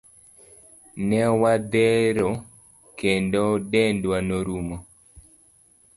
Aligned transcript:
Ne 1.07 1.21
wadhero 1.41 2.29
kendo 2.99 3.43
dendwa 3.71 4.17
norumo. 4.27 4.77